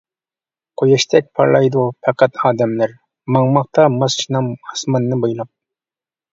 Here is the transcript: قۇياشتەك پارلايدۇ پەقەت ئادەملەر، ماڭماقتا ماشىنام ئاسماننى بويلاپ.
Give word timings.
قۇياشتەك 0.81 1.27
پارلايدۇ 1.39 1.83
پەقەت 2.07 2.41
ئادەملەر، 2.47 2.97
ماڭماقتا 3.37 3.87
ماشىنام 4.01 4.53
ئاسماننى 4.59 5.23
بويلاپ. 5.25 5.55